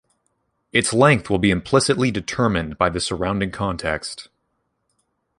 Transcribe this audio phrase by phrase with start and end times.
[0.73, 4.29] Its length will be implicitly determined by the surrounding context.